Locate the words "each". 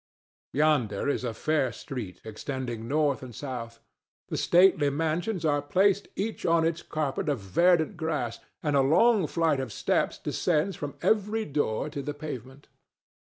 6.15-6.43